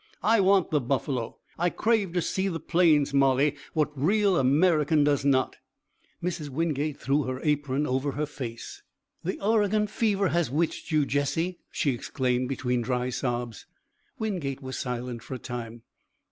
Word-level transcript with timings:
I 0.23 0.39
want 0.39 0.71
the 0.71 0.81
buffalo. 0.81 1.37
I 1.59 1.69
crave 1.69 2.11
to 2.13 2.23
see 2.23 2.47
the 2.47 2.59
Plains, 2.59 3.13
Molly. 3.13 3.55
What 3.75 3.91
real 3.95 4.35
American 4.35 5.03
does 5.03 5.23
not?" 5.23 5.57
Mrs. 6.23 6.49
Wingate 6.49 6.97
threw 6.97 7.25
her 7.25 7.39
apron 7.43 7.85
over 7.85 8.13
her 8.13 8.25
face. 8.25 8.81
"The 9.23 9.39
Oregon 9.39 9.85
fever 9.85 10.29
has 10.29 10.49
witched 10.49 10.91
you, 10.91 11.05
Jesse!" 11.05 11.59
she 11.69 11.91
exclaimed 11.91 12.49
between 12.49 12.81
dry 12.81 13.11
sobs. 13.11 13.67
Wingate 14.17 14.63
was 14.63 14.75
silent 14.75 15.21
for 15.21 15.35
a 15.35 15.37
time. 15.37 15.83